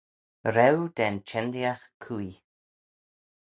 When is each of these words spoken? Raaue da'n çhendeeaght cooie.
Raaue 0.55 0.87
da'n 0.95 1.15
çhendeeaght 1.27 1.89
cooie. 2.03 2.37